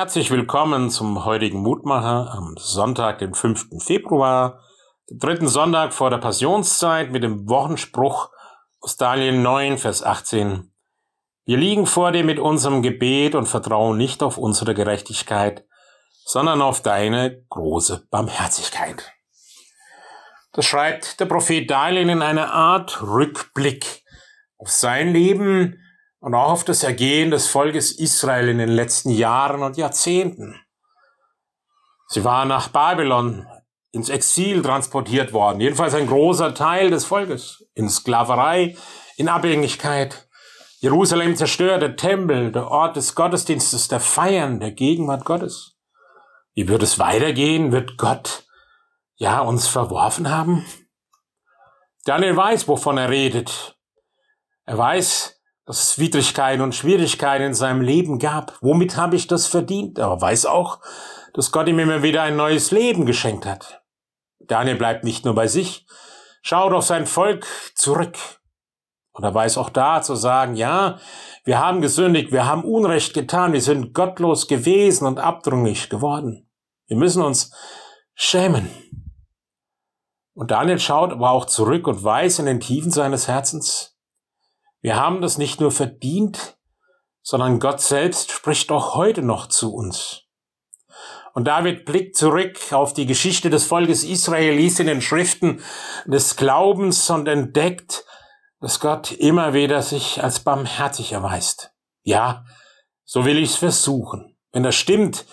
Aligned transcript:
Herzlich 0.00 0.30
willkommen 0.30 0.88
zum 0.88 1.26
heutigen 1.26 1.60
Mutmacher 1.60 2.32
am 2.32 2.54
Sonntag, 2.56 3.18
den 3.18 3.34
5. 3.34 3.84
Februar, 3.84 4.58
dem 5.10 5.18
dritten 5.18 5.46
Sonntag 5.46 5.92
vor 5.92 6.08
der 6.08 6.16
Passionszeit 6.16 7.10
mit 7.10 7.22
dem 7.22 7.50
Wochenspruch 7.50 8.30
aus 8.80 8.96
Daniel 8.96 9.36
9, 9.36 9.76
Vers 9.76 10.02
18. 10.02 10.72
Wir 11.44 11.58
liegen 11.58 11.84
vor 11.84 12.12
dir 12.12 12.24
mit 12.24 12.38
unserem 12.38 12.80
Gebet 12.80 13.34
und 13.34 13.44
vertrauen 13.44 13.98
nicht 13.98 14.22
auf 14.22 14.38
unsere 14.38 14.72
Gerechtigkeit, 14.72 15.66
sondern 16.24 16.62
auf 16.62 16.80
deine 16.80 17.44
große 17.50 18.06
Barmherzigkeit. 18.10 19.12
Das 20.54 20.64
schreibt 20.64 21.20
der 21.20 21.26
Prophet 21.26 21.70
Daniel 21.70 22.08
in 22.08 22.22
einer 22.22 22.54
Art 22.54 23.02
Rückblick 23.02 24.02
auf 24.56 24.70
sein 24.70 25.12
Leben, 25.12 25.78
und 26.20 26.34
auch 26.34 26.52
auf 26.52 26.64
das 26.64 26.82
Ergehen 26.82 27.30
des 27.30 27.48
Volkes 27.48 27.92
Israel 27.92 28.48
in 28.48 28.58
den 28.58 28.68
letzten 28.68 29.10
Jahren 29.10 29.62
und 29.62 29.76
Jahrzehnten. 29.76 30.60
Sie 32.08 32.24
waren 32.24 32.48
nach 32.48 32.68
Babylon 32.68 33.46
ins 33.92 34.08
Exil 34.08 34.62
transportiert 34.62 35.32
worden, 35.32 35.60
jedenfalls 35.60 35.94
ein 35.94 36.06
großer 36.06 36.54
Teil 36.54 36.90
des 36.90 37.04
Volkes, 37.04 37.66
in 37.74 37.88
Sklaverei, 37.88 38.76
in 39.16 39.28
Abhängigkeit. 39.28 40.28
Jerusalem 40.78 41.36
zerstört, 41.36 41.82
der 41.82 41.96
Tempel, 41.96 42.52
der 42.52 42.68
Ort 42.68 42.96
des 42.96 43.14
Gottesdienstes, 43.14 43.88
der 43.88 44.00
Feiern, 44.00 44.60
der 44.60 44.72
Gegenwart 44.72 45.24
Gottes. 45.24 45.76
Wie 46.54 46.68
wird 46.68 46.82
es 46.82 46.98
weitergehen? 46.98 47.72
Wird 47.72 47.96
Gott 47.96 48.44
ja 49.16 49.40
uns 49.40 49.66
verworfen 49.66 50.30
haben? 50.30 50.64
Daniel 52.04 52.36
weiß, 52.36 52.66
wovon 52.66 52.96
er 52.96 53.10
redet. 53.10 53.76
Er 54.64 54.78
weiß, 54.78 55.39
dass 55.70 55.92
es 55.92 55.98
Widrigkeiten 56.00 56.62
und 56.62 56.74
Schwierigkeiten 56.74 57.44
in 57.44 57.54
seinem 57.54 57.80
Leben 57.80 58.18
gab. 58.18 58.58
Womit 58.60 58.96
habe 58.96 59.14
ich 59.14 59.28
das 59.28 59.46
verdient? 59.46 60.00
Aber 60.00 60.20
weiß 60.20 60.46
auch, 60.46 60.80
dass 61.32 61.52
Gott 61.52 61.68
ihm 61.68 61.78
immer 61.78 62.02
wieder 62.02 62.22
ein 62.22 62.34
neues 62.34 62.72
Leben 62.72 63.06
geschenkt 63.06 63.46
hat. 63.46 63.80
Daniel 64.40 64.74
bleibt 64.74 65.04
nicht 65.04 65.24
nur 65.24 65.36
bei 65.36 65.46
sich, 65.46 65.86
schaut 66.42 66.72
auf 66.72 66.84
sein 66.84 67.06
Volk 67.06 67.46
zurück. 67.76 68.18
Und 69.12 69.22
er 69.22 69.32
weiß 69.32 69.58
auch 69.58 69.70
da 69.70 70.02
zu 70.02 70.16
sagen, 70.16 70.56
ja, 70.56 70.98
wir 71.44 71.60
haben 71.60 71.80
gesündigt, 71.80 72.32
wir 72.32 72.46
haben 72.46 72.64
Unrecht 72.64 73.14
getan, 73.14 73.52
wir 73.52 73.62
sind 73.62 73.94
gottlos 73.94 74.48
gewesen 74.48 75.06
und 75.06 75.20
abdrunglich 75.20 75.88
geworden. 75.88 76.50
Wir 76.88 76.96
müssen 76.96 77.22
uns 77.22 77.54
schämen. 78.16 78.68
Und 80.34 80.50
Daniel 80.50 80.80
schaut 80.80 81.12
aber 81.12 81.30
auch 81.30 81.44
zurück 81.44 81.86
und 81.86 82.02
weiß 82.02 82.40
in 82.40 82.46
den 82.46 82.58
Tiefen 82.58 82.90
seines 82.90 83.28
Herzens, 83.28 83.89
wir 84.80 84.96
haben 84.96 85.20
das 85.20 85.38
nicht 85.38 85.60
nur 85.60 85.70
verdient, 85.70 86.56
sondern 87.22 87.60
Gott 87.60 87.80
selbst 87.80 88.32
spricht 88.32 88.70
auch 88.70 88.94
heute 88.94 89.22
noch 89.22 89.46
zu 89.46 89.74
uns. 89.74 90.22
Und 91.32 91.44
David 91.44 91.84
blickt 91.84 92.16
zurück 92.16 92.58
auf 92.72 92.92
die 92.92 93.06
Geschichte 93.06 93.50
des 93.50 93.64
Volkes 93.64 94.02
Israel, 94.02 94.54
liest 94.54 94.80
in 94.80 94.86
den 94.86 95.00
Schriften 95.00 95.62
des 96.06 96.36
Glaubens 96.36 97.08
und 97.10 97.28
entdeckt, 97.28 98.04
dass 98.60 98.80
Gott 98.80 99.12
immer 99.12 99.54
wieder 99.54 99.82
sich 99.82 100.22
als 100.22 100.40
barmherzig 100.40 101.12
erweist. 101.12 101.72
Ja, 102.02 102.44
so 103.04 103.24
will 103.24 103.38
ich 103.38 103.50
es 103.50 103.56
versuchen. 103.56 104.36
Wenn 104.52 104.62
das 104.62 104.74
stimmt, 104.74 105.24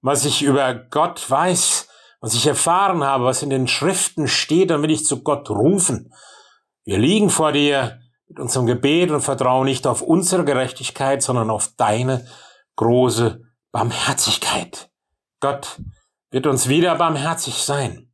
was 0.00 0.24
ich 0.24 0.42
über 0.42 0.74
Gott 0.74 1.30
weiß, 1.30 1.88
was 2.20 2.34
ich 2.34 2.46
erfahren 2.46 3.04
habe, 3.04 3.24
was 3.24 3.42
in 3.42 3.50
den 3.50 3.68
Schriften 3.68 4.28
steht, 4.28 4.70
dann 4.70 4.82
will 4.82 4.90
ich 4.90 5.06
zu 5.06 5.22
Gott 5.22 5.48
rufen. 5.50 6.12
Wir 6.84 6.98
liegen 6.98 7.30
vor 7.30 7.52
dir, 7.52 8.00
mit 8.28 8.38
unserem 8.38 8.66
Gebet 8.66 9.10
und 9.10 9.20
vertrauen 9.20 9.66
nicht 9.66 9.86
auf 9.86 10.02
unsere 10.02 10.44
Gerechtigkeit, 10.44 11.22
sondern 11.22 11.50
auf 11.50 11.72
deine 11.76 12.26
große 12.76 13.42
Barmherzigkeit. 13.72 14.90
Gott 15.40 15.80
wird 16.30 16.46
uns 16.46 16.68
wieder 16.68 16.96
barmherzig 16.96 17.62
sein. 17.62 18.10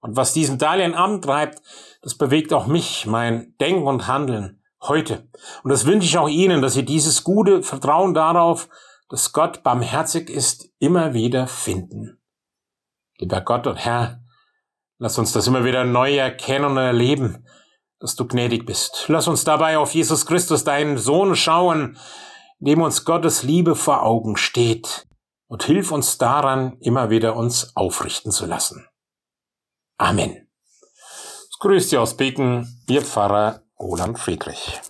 Und 0.00 0.16
was 0.16 0.32
diesen 0.32 0.58
Darlehen 0.58 0.94
antreibt, 0.94 1.62
das 2.02 2.16
bewegt 2.16 2.52
auch 2.52 2.66
mich, 2.66 3.06
mein 3.06 3.54
Denken 3.60 3.86
und 3.86 4.08
Handeln 4.08 4.62
heute. 4.82 5.28
Und 5.62 5.70
das 5.70 5.86
wünsche 5.86 6.06
ich 6.06 6.18
auch 6.18 6.28
Ihnen, 6.28 6.60
dass 6.60 6.74
Sie 6.74 6.84
dieses 6.84 7.22
gute 7.24 7.62
Vertrauen 7.62 8.14
darauf, 8.14 8.68
dass 9.08 9.32
Gott 9.32 9.62
barmherzig 9.62 10.28
ist, 10.28 10.70
immer 10.78 11.14
wieder 11.14 11.46
finden. 11.46 12.20
Lieber 13.18 13.40
Gott 13.40 13.66
und 13.66 13.76
Herr, 13.76 14.20
lass 14.98 15.18
uns 15.18 15.32
das 15.32 15.46
immer 15.46 15.64
wieder 15.64 15.84
neu 15.84 16.16
erkennen 16.16 16.64
und 16.64 16.76
erleben, 16.78 17.46
dass 18.02 18.16
du 18.16 18.26
gnädig 18.26 18.66
bist. 18.66 19.04
Lass 19.06 19.28
uns 19.28 19.44
dabei 19.44 19.78
auf 19.78 19.94
Jesus 19.94 20.26
Christus, 20.26 20.64
deinen 20.64 20.98
Sohn, 20.98 21.36
schauen, 21.36 21.96
dem 22.58 22.82
uns 22.82 23.04
Gottes 23.04 23.44
Liebe 23.44 23.76
vor 23.76 24.02
Augen 24.02 24.36
steht, 24.36 25.06
und 25.46 25.62
hilf 25.62 25.92
uns 25.92 26.18
daran, 26.18 26.76
immer 26.80 27.10
wieder 27.10 27.36
uns 27.36 27.76
aufrichten 27.76 28.32
zu 28.32 28.46
lassen. 28.46 28.86
Amen. 29.98 30.48
Grüßt 31.60 31.90
Sie 31.90 31.98
aus 31.98 32.16
Beken, 32.16 32.82
Ihr 32.88 33.02
Pfarrer 33.02 33.62
Roland 33.78 34.18
Friedrich. 34.18 34.80